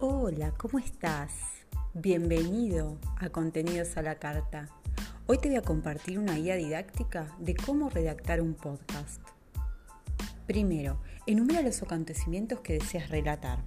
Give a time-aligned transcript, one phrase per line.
[0.00, 1.32] Hola, ¿cómo estás?
[1.92, 4.68] Bienvenido a Contenidos a la Carta.
[5.26, 9.20] Hoy te voy a compartir una guía didáctica de cómo redactar un podcast.
[10.46, 13.64] Primero, enumera los acontecimientos que deseas relatar.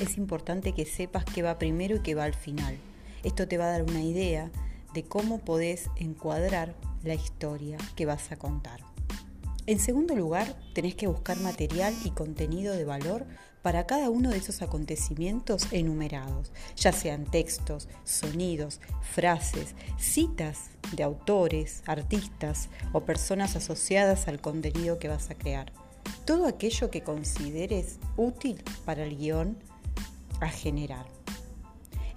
[0.00, 2.78] Es importante que sepas qué va primero y qué va al final.
[3.22, 4.50] Esto te va a dar una idea
[4.94, 8.93] de cómo podés encuadrar la historia que vas a contar.
[9.66, 13.24] En segundo lugar, tenés que buscar material y contenido de valor
[13.62, 20.64] para cada uno de esos acontecimientos enumerados, ya sean textos, sonidos, frases, citas
[20.94, 25.72] de autores, artistas o personas asociadas al contenido que vas a crear.
[26.26, 29.56] Todo aquello que consideres útil para el guion
[30.40, 31.06] a generar.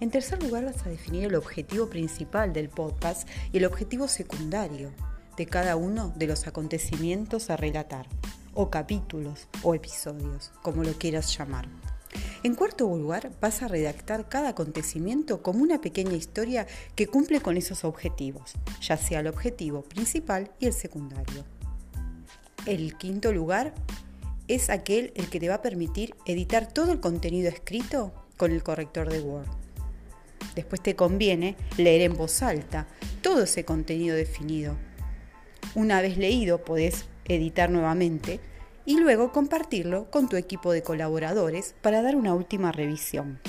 [0.01, 4.91] En tercer lugar, vas a definir el objetivo principal del podcast y el objetivo secundario
[5.37, 8.07] de cada uno de los acontecimientos a relatar,
[8.53, 11.67] o capítulos o episodios, como lo quieras llamar.
[12.43, 17.55] En cuarto lugar, vas a redactar cada acontecimiento como una pequeña historia que cumple con
[17.55, 21.45] esos objetivos, ya sea el objetivo principal y el secundario.
[22.65, 23.75] El quinto lugar
[24.47, 28.63] es aquel el que te va a permitir editar todo el contenido escrito con el
[28.63, 29.47] corrector de Word.
[30.55, 32.87] Después te conviene leer en voz alta
[33.21, 34.75] todo ese contenido definido
[35.77, 38.39] una vez leído podés editar nuevamente
[38.83, 43.39] y luego compartirlo con tu equipo de colaboradores para dar una última revisión.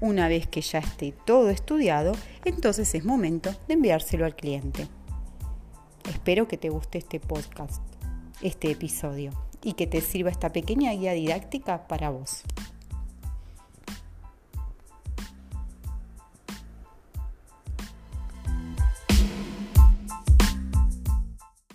[0.00, 2.12] Una vez que ya esté todo estudiado,
[2.44, 4.86] entonces es momento de enviárselo al cliente.
[6.08, 7.82] Espero que te guste este podcast,
[8.40, 12.44] este episodio, y que te sirva esta pequeña guía didáctica para vos.